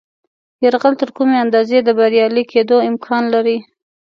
[0.65, 3.57] یرغل تر کومې اندازې د بریالي کېدلو امکان لري.